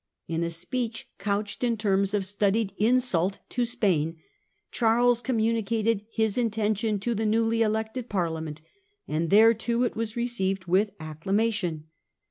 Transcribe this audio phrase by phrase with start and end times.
[0.27, 4.17] In a speech couched in terms of studied insult to Spain
[4.71, 8.63] Charles communicated his intention to the newly elected Parliament,
[9.07, 11.85] and there too it was received with acclamation.